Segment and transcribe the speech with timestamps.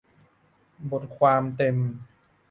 [0.91, 1.75] บทความเต็ม